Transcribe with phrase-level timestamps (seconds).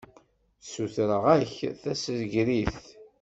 [0.63, 2.79] Ssutreɣ-ak-d tasegrit.